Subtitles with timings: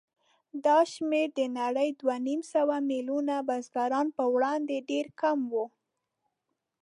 [0.65, 5.53] دا شمېر د نړۍ دوهنیمسوه میلیونه بزګرانو په وړاندې ډېر کم و.